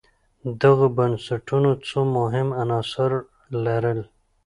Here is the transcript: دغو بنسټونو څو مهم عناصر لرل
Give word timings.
دغو 0.61 0.85
بنسټونو 0.97 1.71
څو 1.87 1.99
مهم 2.17 2.47
عناصر 2.61 3.11
لرل 3.65 3.99